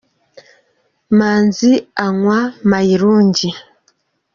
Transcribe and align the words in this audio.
Manzi 1.17 1.71
anywa 2.05 2.39
mayirungi. 2.69 3.49